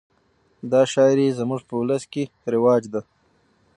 دا 0.71 0.81
شاعري 0.93 1.27
زموږ 1.39 1.61
په 1.67 1.73
اولس 1.79 2.03
کښي 2.11 2.23
رواج 2.53 2.83
ده. 2.93 3.01